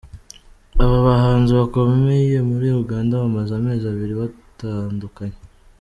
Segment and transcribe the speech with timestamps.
[0.83, 5.37] Aba bahanzi bakomeye muri Uganda bamaze amezi abiri batandukanye.